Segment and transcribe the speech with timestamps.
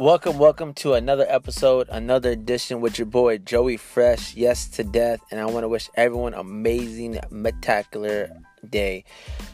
[0.00, 4.34] Welcome, welcome to another episode, another edition with your boy Joey Fresh.
[4.34, 8.30] Yes to death, and I want to wish everyone amazing, spectacular
[8.66, 9.04] day.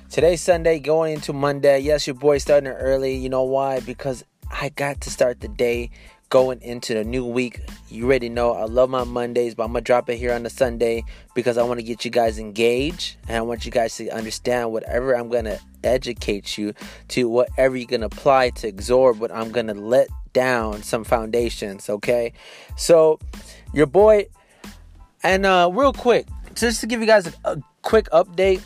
[0.09, 1.81] Today's Sunday, going into Monday.
[1.81, 3.17] Yes, your boy starting early.
[3.17, 3.81] You know why?
[3.81, 5.91] Because I got to start the day
[6.29, 7.69] going into the new week.
[7.89, 10.51] You already know I love my Mondays, but I'm gonna drop it here on the
[10.51, 11.03] Sunday
[11.35, 14.71] because I want to get you guys engaged and I want you guys to understand
[14.71, 16.73] whatever I'm gonna educate you
[17.09, 21.89] to whatever you can apply to absorb what I'm gonna let down some foundations.
[21.89, 22.35] Okay,
[22.77, 23.19] so
[23.73, 24.27] your boy,
[25.23, 28.61] and uh, real quick, just to give you guys a, a quick update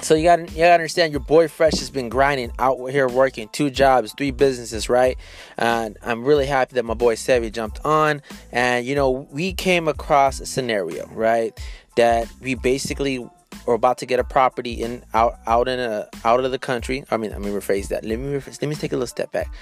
[0.00, 3.48] so you gotta you gotta understand your boy Fresh has been grinding out here working
[3.48, 5.16] two jobs, three businesses, right?
[5.56, 8.22] And I'm really happy that my boy Sevi jumped on.
[8.52, 11.58] And you know, we came across a scenario, right?
[11.96, 13.28] That we basically
[13.66, 17.04] were about to get a property in out out in a out of the country.
[17.10, 18.04] I mean, let me rephrase that.
[18.04, 19.52] Let me rephrase, let me take a little step back.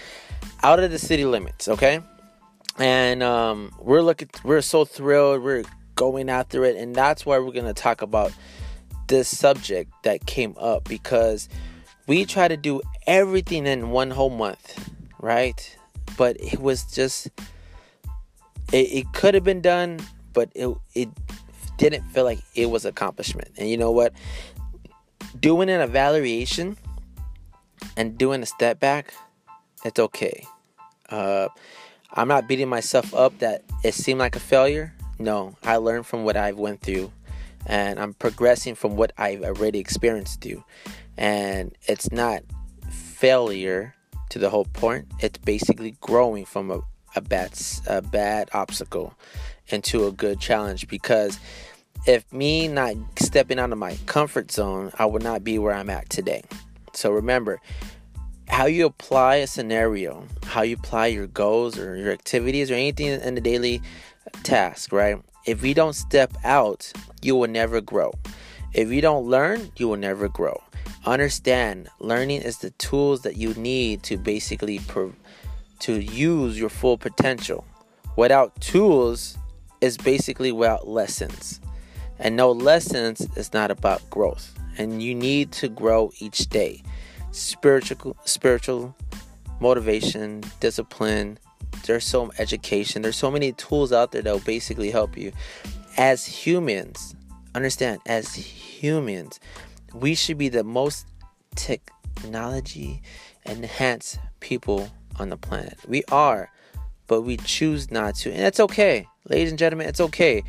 [0.62, 2.01] Out of the city limits, okay?
[2.79, 5.42] And um, we're looking, we're so thrilled.
[5.42, 5.64] We're
[5.95, 8.33] going after it, and that's why we're gonna talk about
[9.09, 11.48] this subject that came up because
[12.07, 15.77] we try to do everything in one whole month, right?
[16.17, 17.29] But it was just
[18.73, 20.01] it, it could have been done,
[20.33, 21.09] but it it
[21.77, 23.51] didn't feel like it was accomplishment.
[23.57, 24.13] And you know what?
[25.39, 26.77] Doing an evaluation
[27.97, 29.13] and doing a step back,
[29.85, 30.47] it's okay.
[31.11, 31.49] Uh,
[32.13, 34.95] I'm not beating myself up that it seemed like a failure.
[35.19, 37.13] No, I learned from what I've went through
[37.67, 40.65] and I'm progressing from what I've already experienced through.
[41.17, 42.43] And it's not
[42.91, 43.95] failure
[44.31, 45.07] to the whole point.
[45.21, 46.81] It's basically growing from a,
[47.15, 47.53] a bad
[47.87, 49.15] a bad obstacle
[49.69, 51.39] into a good challenge because
[52.07, 55.91] if me not stepping out of my comfort zone, I would not be where I'm
[55.91, 56.45] at today.
[56.92, 57.61] So remember,
[58.48, 63.08] how you apply a scenario, how you apply your goals or your activities or anything
[63.08, 63.83] in the daily
[64.45, 65.20] task, right?
[65.45, 66.91] If we don't step out,
[67.23, 68.13] you will never grow.
[68.73, 70.63] If you don't learn, you will never grow.
[71.05, 74.80] Understand, learning is the tools that you need to basically
[75.80, 77.64] to use your full potential.
[78.17, 79.36] Without tools
[79.80, 81.61] is basically without lessons.
[82.19, 84.55] And no lessons is not about growth.
[84.79, 86.83] And you need to grow each day.
[87.31, 88.95] Spiritual spiritual
[89.61, 91.39] motivation, discipline,
[91.85, 93.03] there's so education.
[93.03, 95.33] There's so many tools out there that will basically help you.
[95.97, 97.15] As humans
[97.55, 99.41] understand as humans
[99.95, 101.07] we should be the most
[101.55, 103.01] technology
[103.47, 105.79] enhanced people on the planet.
[105.89, 106.51] We are
[107.07, 108.33] but we choose not to.
[108.33, 109.07] And it's okay.
[109.29, 110.43] Ladies and gentlemen it's okay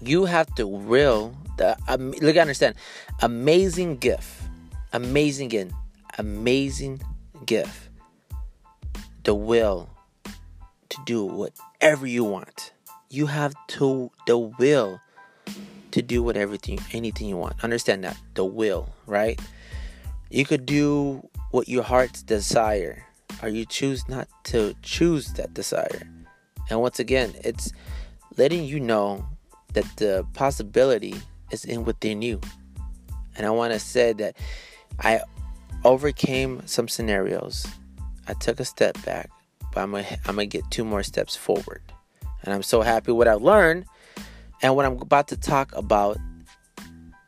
[0.00, 2.74] you have to will the um, look understand
[3.22, 4.42] amazing gift
[4.92, 5.72] amazing gift
[6.18, 7.00] amazing
[7.46, 7.88] gift
[9.28, 9.90] the will
[10.88, 12.72] to do whatever you want.
[13.10, 15.00] You have to the will
[15.90, 16.56] to do whatever
[16.92, 17.62] anything you want.
[17.62, 19.38] Understand that the will, right?
[20.30, 23.04] You could do what your heart's desire,
[23.42, 26.08] or you choose not to choose that desire.
[26.70, 27.72] And once again, it's
[28.36, 29.26] letting you know
[29.78, 31.14] that the possibility
[31.50, 32.40] is in within you.
[33.36, 34.36] And I want to say that
[35.00, 35.20] I
[35.84, 37.66] overcame some scenarios.
[38.26, 39.30] I took a step back
[39.72, 41.82] but I'm gonna I'm gonna get two more steps forward.
[42.42, 43.84] And I'm so happy what I've learned
[44.62, 46.18] and what I'm about to talk about.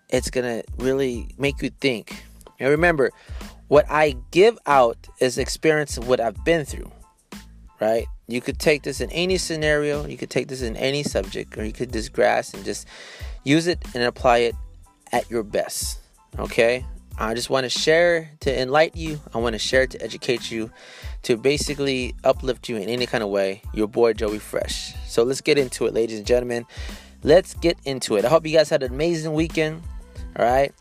[0.09, 2.25] It's gonna really make you think.
[2.59, 3.11] And remember,
[3.69, 6.91] what I give out is experience of what I've been through.
[7.81, 8.07] Right?
[8.31, 11.65] You could take this in any scenario, you could take this in any subject, or
[11.65, 12.87] you could just grasp and just
[13.45, 14.55] use it and apply it
[15.13, 15.99] at your best.
[16.39, 16.85] Okay?
[17.19, 19.21] I just want to share to enlighten you.
[19.35, 20.71] I want to share to educate you,
[21.25, 23.63] to basically uplift you in any kind of way.
[23.75, 24.95] Your boy Joey Fresh.
[25.07, 26.65] So let's get into it, ladies and gentlemen.
[27.23, 28.25] Let's get into it.
[28.25, 29.83] I hope you guys had an amazing weekend.
[30.39, 30.73] All right.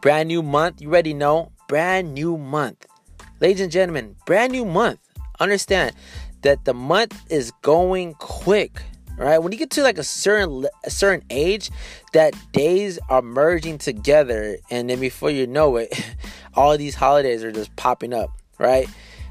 [0.00, 0.80] Brand new month.
[0.80, 1.52] You already know.
[1.66, 2.86] Brand new month.
[3.40, 4.98] Ladies and gentlemen, brand new month.
[5.38, 5.94] Understand
[6.42, 8.82] that the month is going quick
[9.18, 9.38] right?
[9.38, 11.70] When you get to like a certain a certain age,
[12.12, 15.92] that days are merging together, and then before you know it,
[16.54, 18.88] all these holidays are just popping up, right?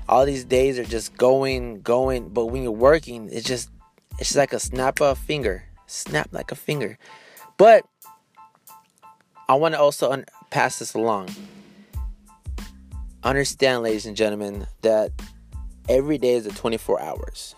[0.10, 2.30] All these days are just going, going.
[2.30, 3.70] But when you're working, it's just
[4.20, 6.98] it's like a snap of a finger, snap like a finger.
[7.58, 7.86] But
[9.50, 11.30] I want to also un- pass this along.
[13.24, 15.12] Understand, ladies and gentlemen, that
[15.90, 17.56] every day is a 24 hours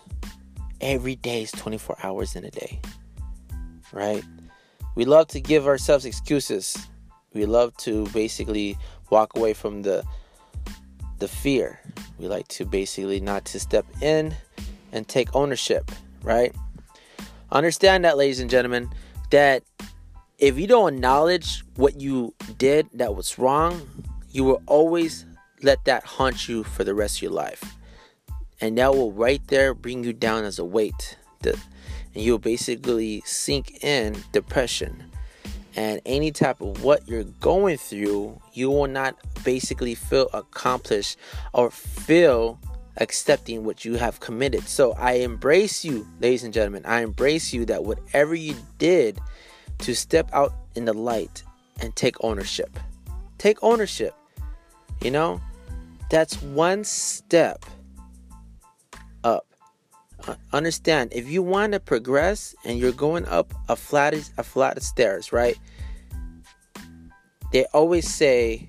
[0.80, 2.80] every day is 24 hours in a day.
[3.92, 4.24] Right?
[4.94, 6.76] We love to give ourselves excuses.
[7.32, 8.76] We love to basically
[9.10, 10.04] walk away from the
[11.18, 11.80] the fear.
[12.18, 14.34] We like to basically not to step in
[14.90, 15.90] and take ownership,
[16.22, 16.54] right?
[17.52, 18.88] Understand that, ladies and gentlemen,
[19.30, 19.62] that
[20.38, 23.86] if you don't acknowledge what you did that was wrong,
[24.30, 25.26] you will always
[25.62, 27.76] let that haunt you for the rest of your life.
[28.60, 31.16] And that will right there bring you down as a weight.
[31.42, 31.56] and
[32.14, 35.10] you'll basically sink in depression.
[35.76, 41.16] And any type of what you're going through, you will not basically feel accomplished
[41.54, 42.58] or feel
[42.96, 44.68] accepting what you have committed.
[44.68, 46.84] So I embrace you, ladies and gentlemen.
[46.84, 49.18] I embrace you that whatever you did
[49.78, 51.42] to step out in the light
[51.80, 52.78] and take ownership.
[53.38, 54.14] Take ownership.
[55.00, 55.40] You know,
[56.10, 57.64] that's one step.
[60.26, 64.76] Uh, understand, if you want to progress and you're going up a flat a flat
[64.76, 65.56] of stairs, right?
[67.52, 68.68] They always say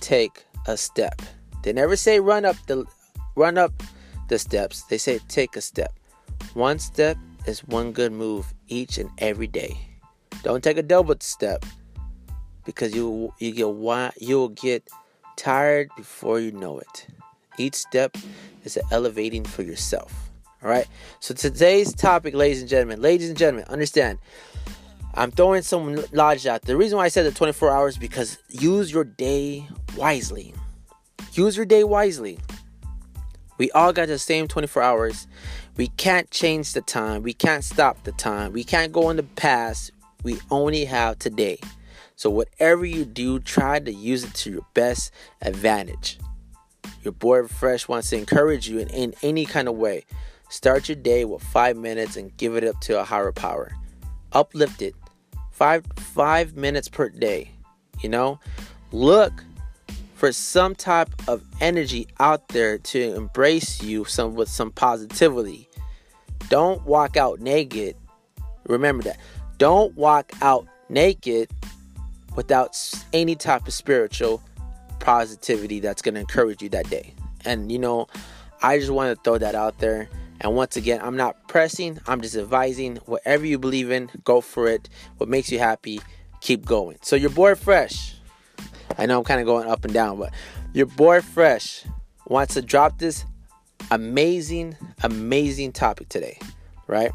[0.00, 1.20] take a step.
[1.62, 2.84] They never say run up the
[3.36, 3.72] run up
[4.28, 4.82] the steps.
[4.84, 5.92] They say take a step.
[6.54, 7.16] One step
[7.46, 9.78] is one good move each and every day.
[10.42, 11.64] Don't take a double step
[12.64, 14.88] because you you get you'll get
[15.36, 17.06] tired before you know it.
[17.58, 18.16] Each step
[18.64, 20.31] is elevating for yourself.
[20.62, 20.86] All right.
[21.18, 24.18] So today's topic, ladies and gentlemen, ladies and gentlemen, understand.
[25.14, 26.62] I'm throwing some knowledge out.
[26.62, 30.54] The reason why I said the 24 hours because use your day wisely.
[31.32, 32.38] Use your day wisely.
[33.58, 35.26] We all got the same 24 hours.
[35.76, 37.22] We can't change the time.
[37.22, 38.52] We can't stop the time.
[38.52, 39.90] We can't go in the past.
[40.22, 41.58] We only have today.
[42.16, 46.18] So, whatever you do, try to use it to your best advantage.
[47.02, 50.04] Your boy Fresh wants to encourage you in, in any kind of way.
[50.52, 53.72] Start your day with five minutes and give it up to a higher power.
[54.32, 54.94] Uplift it.
[55.50, 57.52] Five five minutes per day.
[58.02, 58.38] You know?
[58.92, 59.32] Look
[60.14, 65.70] for some type of energy out there to embrace you some with some positivity.
[66.50, 67.96] Don't walk out naked.
[68.66, 69.18] Remember that.
[69.56, 71.50] Don't walk out naked
[72.36, 72.78] without
[73.14, 74.42] any type of spiritual
[75.00, 77.14] positivity that's going to encourage you that day.
[77.46, 78.06] And you know,
[78.60, 80.10] I just want to throw that out there.
[80.42, 84.66] And once again, I'm not pressing, I'm just advising whatever you believe in, go for
[84.66, 84.88] it.
[85.18, 86.00] What makes you happy,
[86.40, 86.98] keep going.
[87.00, 88.16] So, your boy Fresh,
[88.98, 90.32] I know I'm kind of going up and down, but
[90.72, 91.84] your boy Fresh
[92.26, 93.24] wants to drop this
[93.92, 96.38] amazing, amazing topic today,
[96.88, 97.12] right?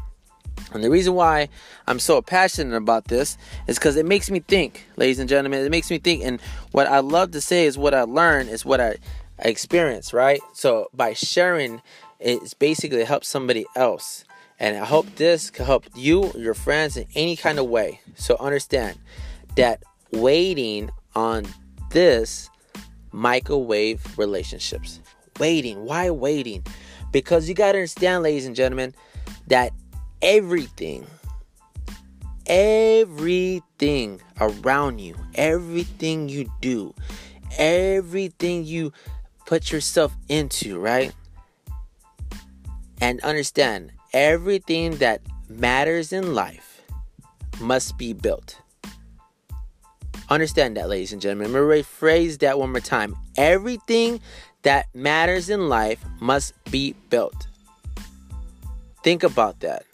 [0.72, 1.48] And the reason why
[1.86, 3.36] I'm so passionate about this
[3.66, 5.64] is because it makes me think, ladies and gentlemen.
[5.64, 6.24] It makes me think.
[6.24, 6.40] And
[6.72, 8.96] what I love to say is what I learn is what I,
[9.42, 10.40] I experience, right?
[10.52, 11.80] So by sharing,
[12.20, 14.24] it's basically help somebody else.
[14.60, 18.00] And I hope this can help you, your friends, in any kind of way.
[18.16, 18.98] So understand
[19.56, 19.82] that
[20.12, 21.46] waiting on
[21.90, 22.50] this
[23.12, 25.00] microwave relationships.
[25.38, 25.84] Waiting.
[25.84, 26.64] Why waiting?
[27.12, 28.94] Because you got to understand, ladies and gentlemen,
[29.46, 29.72] that
[30.20, 31.06] everything,
[32.46, 36.94] everything around you, everything you do,
[37.56, 38.92] everything you
[39.46, 41.12] put yourself into, right?
[43.00, 46.82] And understand everything that matters in life
[47.60, 48.60] must be built.
[50.28, 51.52] Understand that, ladies and gentlemen.
[51.52, 53.16] Let me rephrase that one more time.
[53.36, 54.20] Everything
[54.62, 57.46] that matters in life must be built.
[59.02, 59.84] Think about that.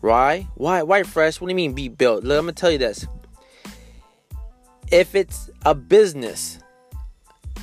[0.00, 0.46] Why?
[0.54, 0.82] Why?
[0.82, 1.40] Why fresh?
[1.40, 2.24] What do you mean be built?
[2.24, 3.06] Let me tell you this.
[4.90, 6.58] If it's a business,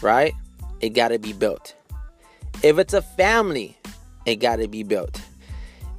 [0.02, 0.34] right?
[0.82, 1.76] It got to be built.
[2.64, 3.78] If it's a family,
[4.26, 5.22] it got to be built.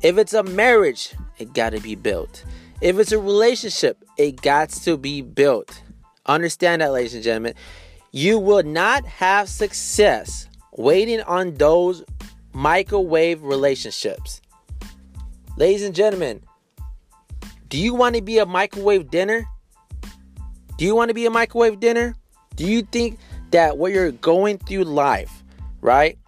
[0.03, 2.45] If it's a marriage, it got to be built.
[2.81, 5.83] If it's a relationship, it got to be built.
[6.27, 7.55] Understand that, ladies and gentlemen.
[8.11, 12.05] You will not have success waiting on those
[12.53, 14.41] microwave relationships.
[15.57, 16.43] Ladies and gentlemen,
[17.69, 19.47] do you want to be a microwave dinner?
[20.77, 22.17] Do you want to be a microwave dinner?
[22.57, 23.19] Do you think
[23.51, 25.43] that what you're going through life,
[25.81, 26.19] right?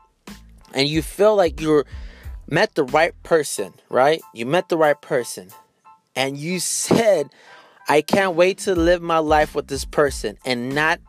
[0.74, 1.86] And you feel like you're
[2.48, 4.20] met the right person, right?
[4.34, 5.48] You met the right person.
[6.16, 7.30] And you said,
[7.88, 10.36] I can't wait to live my life with this person.
[10.44, 11.00] And not,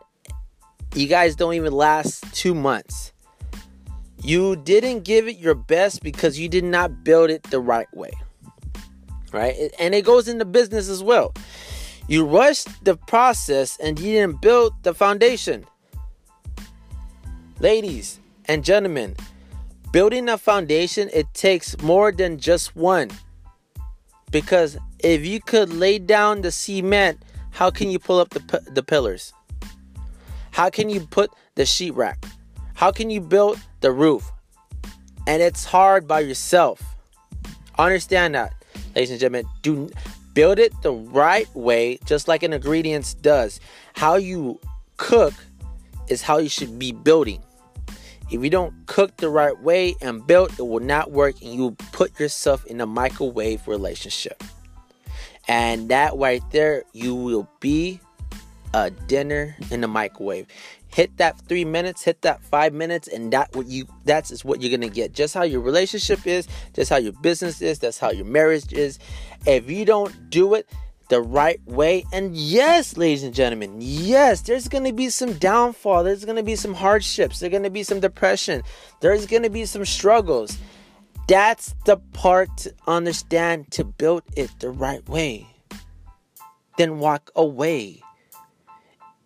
[0.93, 3.11] you guys don't even last two months.
[4.21, 8.11] You didn't give it your best because you did not build it the right way.
[9.31, 9.71] Right?
[9.79, 11.33] And it goes into business as well.
[12.07, 15.65] You rushed the process and you didn't build the foundation.
[17.59, 19.15] Ladies and gentlemen,
[19.95, 23.09] building a foundation it takes more than just one.
[24.29, 28.41] Because if you could lay down the cement, how can you pull up the
[28.73, 29.31] the pillars?
[30.51, 32.17] How can you put the sheetrock?
[32.73, 34.29] How can you build the roof?
[35.27, 36.83] And it's hard by yourself.
[37.79, 38.51] Understand that,
[38.95, 39.47] ladies and gentlemen.
[39.61, 39.87] Do
[40.33, 43.61] build it the right way, just like an ingredients does.
[43.93, 44.59] How you
[44.97, 45.33] cook
[46.09, 47.41] is how you should be building.
[48.31, 51.71] If you don't cook the right way and build, it will not work, and you
[51.91, 54.43] put yourself in a microwave relationship.
[55.47, 57.99] And that right there, you will be
[58.73, 60.47] a dinner in the microwave.
[60.87, 64.61] Hit that three minutes, hit that five minutes, and that what you that's is what
[64.61, 65.13] you're gonna get.
[65.13, 68.97] Just how your relationship is, just how your business is, that's how your marriage is.
[69.45, 70.67] If you don't do it,
[71.09, 72.05] the right way.
[72.11, 76.03] And yes, ladies and gentlemen, yes, there's going to be some downfall.
[76.03, 77.39] There's going to be some hardships.
[77.39, 78.63] There's going to be some depression.
[79.01, 80.57] There's going to be some struggles.
[81.27, 85.47] That's the part to understand to build it the right way.
[86.77, 88.01] Then walk away.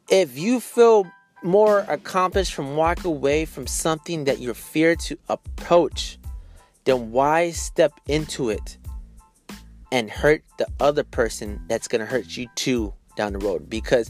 [0.10, 1.06] If you feel
[1.44, 6.18] more accomplished from walk away from something that you're feared to approach,
[6.84, 8.79] then why step into it?
[9.92, 13.70] And hurt the other person that's going to hurt you too down the road.
[13.70, 14.10] Because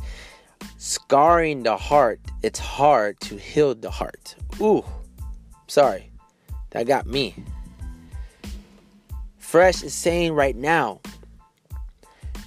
[0.78, 4.36] scarring the heart it's hard to heal the heart.
[4.62, 4.84] Ooh
[5.68, 6.12] sorry
[6.72, 7.36] that got me.
[9.38, 11.00] Fresh is saying right now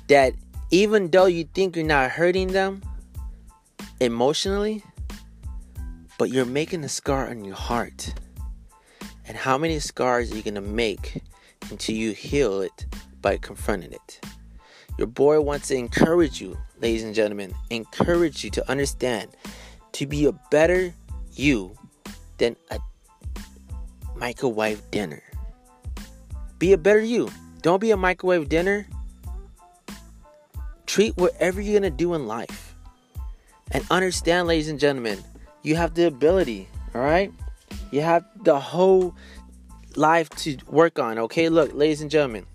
[0.08, 0.34] that
[0.70, 2.82] even though you think you're not hurting them
[4.00, 4.82] emotionally
[6.18, 8.14] but you're making a scar on your heart.
[9.26, 11.22] And how many scars are you going to make
[11.70, 12.86] until you heal it
[13.22, 14.20] by confronting it.
[14.98, 19.30] Your boy wants to encourage you, ladies and gentlemen, encourage you to understand
[19.92, 20.92] to be a better
[21.32, 21.74] you
[22.38, 22.78] than a
[24.16, 25.22] microwave dinner.
[26.58, 27.30] Be a better you.
[27.62, 28.86] Don't be a microwave dinner.
[30.86, 32.74] Treat whatever you're going to do in life.
[33.70, 35.24] And understand, ladies and gentlemen,
[35.62, 37.32] you have the ability, all right?
[37.90, 39.14] You have the whole
[39.96, 41.48] life to work on, okay?
[41.48, 42.46] Look, ladies and gentlemen,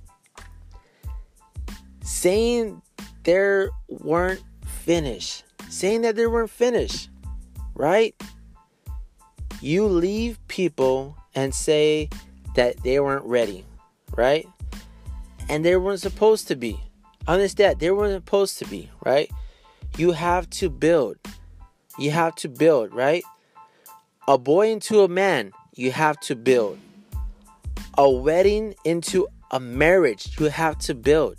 [2.07, 2.81] saying
[3.23, 7.09] there weren't finished, saying that they weren't finished,
[7.75, 8.15] right?
[9.61, 12.09] You leave people and say
[12.55, 13.65] that they weren't ready,
[14.15, 14.47] right?
[15.49, 16.79] And they weren't supposed to be.
[17.27, 19.29] Understand, they weren't supposed to be, right?
[19.97, 21.17] You have to build.
[21.99, 23.23] You have to build, right?
[24.29, 26.79] A boy into a man, you have to build.
[27.97, 31.37] A wedding into a marriage, you have to build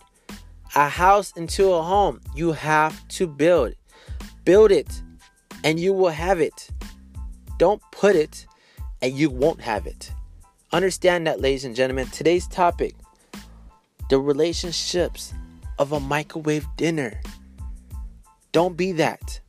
[0.75, 2.21] a house into a home.
[2.35, 3.75] You have to build.
[4.45, 5.03] Build it
[5.65, 6.71] and you will have it.
[7.59, 8.47] Don't put it
[9.03, 10.13] and you won't have it.
[10.73, 12.09] Understand that, ladies and gentlemen.
[12.09, 12.95] Today's topic
[14.09, 15.35] the relationships
[15.79, 17.21] of a microwave dinner.
[18.53, 19.41] Don't be that.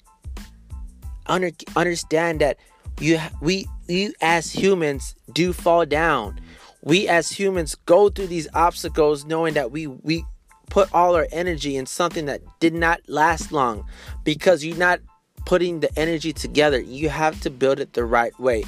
[1.25, 2.57] Under, understand that
[2.99, 6.39] you we we as humans do fall down.
[6.81, 10.25] We as humans go through these obstacles knowing that we we
[10.69, 13.85] put all our energy in something that did not last long
[14.23, 14.99] because you're not
[15.45, 16.79] putting the energy together.
[16.79, 18.63] You have to build it the right way.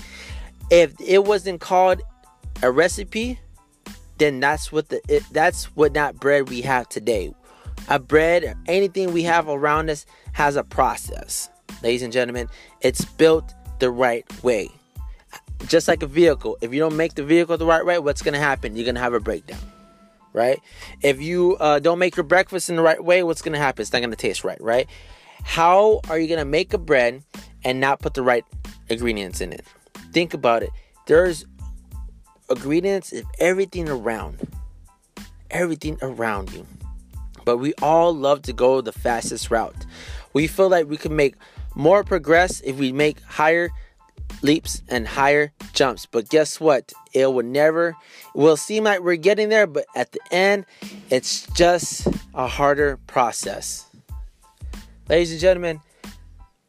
[0.69, 2.01] If it wasn't called
[2.63, 3.39] a recipe,
[4.17, 7.33] then that's what the it, that's what not bread we have today.
[7.89, 11.49] A bread, anything we have around us has a process.
[11.81, 12.47] Ladies and gentlemen,
[12.81, 14.69] it's built the right way.
[15.67, 18.33] Just like a vehicle, if you don't make the vehicle the right way, what's going
[18.33, 18.75] to happen?
[18.75, 19.70] You're going to have a breakdown
[20.33, 20.59] right?
[21.01, 23.81] If you uh, don't make your breakfast in the right way, what's to happen?
[23.81, 24.87] It's not to taste right, right?
[25.43, 27.23] How are you to make a bread
[27.63, 28.45] and not put the right
[28.89, 29.65] ingredients in it?
[30.11, 30.69] Think about it.
[31.07, 31.45] There's
[32.49, 34.39] ingredients of everything around,
[35.49, 36.65] everything around you.
[37.43, 39.85] But we all love to go the fastest route.
[40.33, 41.35] We feel like we can make
[41.75, 43.69] more progress if we make higher
[44.41, 46.05] leaps and higher jumps.
[46.05, 46.91] But guess what?
[47.13, 47.95] It will never, it
[48.33, 50.65] will seem like we're getting there, but at the end,
[51.09, 53.85] it's just a harder process.
[55.09, 55.81] Ladies and gentlemen,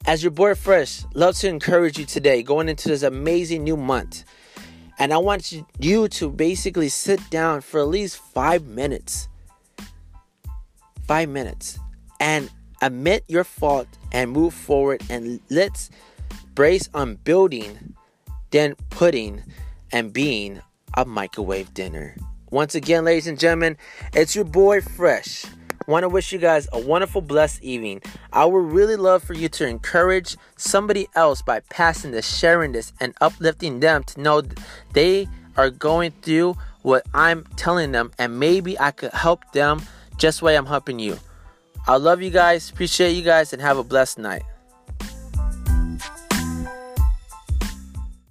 [0.05, 4.25] as your boy Fresh, love to encourage you today going into this amazing new month.
[4.99, 9.29] And I want you to basically sit down for at least five minutes.
[11.07, 11.79] Five minutes.
[12.21, 12.51] And
[12.81, 15.91] admit your fault and move forward and let's
[16.55, 17.95] brace on building
[18.51, 19.43] than putting
[19.91, 20.61] and being
[20.97, 22.17] a microwave dinner.
[22.51, 23.77] Once again, ladies and gentlemen,
[24.13, 25.47] it's your boy Fresh.
[25.89, 28.03] Want to wish you guys a wonderful, blessed evening.
[28.33, 32.93] I would really love for you to encourage somebody else by passing this, sharing this,
[33.01, 34.43] and uplifting them to know
[34.93, 39.83] they are going through what I'm telling them, and maybe I could help them
[40.19, 41.19] just the way I'm helping you.
[41.87, 44.43] I love you guys, appreciate you guys, and have a blessed night.